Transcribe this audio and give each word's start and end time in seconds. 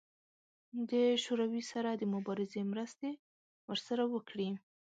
د 0.89 0.91
شوروي 1.23 1.63
سره 1.71 1.89
د 1.95 2.03
مبارزې 2.13 2.61
مرستې 2.71 3.09
ورسره 3.69 4.03
وکړي. 4.13 4.49